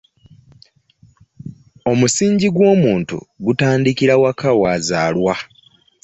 Omusingi 1.91 2.47
gw'omuntu 2.55 3.17
gutandikira 3.45 4.13
waka 4.21 4.49
waazalwa. 4.61 5.35